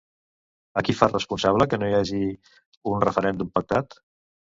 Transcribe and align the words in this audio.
A 0.81 0.83
qui 0.85 0.95
fa 1.01 1.09
responsable 1.09 1.67
que 1.73 1.79
no 1.81 1.89
hi 1.91 1.93
hagi 1.97 2.21
un 2.93 3.05
referèndum 3.05 3.53
pactat? 3.59 3.99